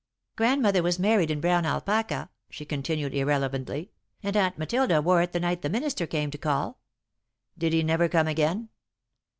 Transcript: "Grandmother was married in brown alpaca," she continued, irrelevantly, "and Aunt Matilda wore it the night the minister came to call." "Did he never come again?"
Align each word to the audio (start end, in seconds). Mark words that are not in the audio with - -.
"Grandmother 0.35 0.81
was 0.81 0.97
married 0.97 1.29
in 1.29 1.39
brown 1.39 1.63
alpaca," 1.63 2.31
she 2.49 2.65
continued, 2.65 3.13
irrelevantly, 3.13 3.91
"and 4.23 4.35
Aunt 4.35 4.57
Matilda 4.57 4.99
wore 4.99 5.21
it 5.21 5.31
the 5.31 5.39
night 5.39 5.61
the 5.61 5.69
minister 5.69 6.07
came 6.07 6.31
to 6.31 6.39
call." 6.39 6.79
"Did 7.55 7.71
he 7.71 7.83
never 7.83 8.09
come 8.09 8.25
again?" 8.27 8.69